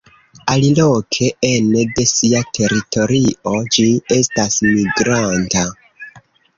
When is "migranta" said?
4.75-5.71